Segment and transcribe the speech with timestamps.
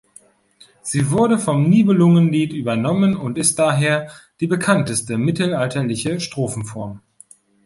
[0.81, 7.03] Sie wurde vom Nibelungenlied übernommen und ist daher die bekannteste mittelalterliche Strophenform.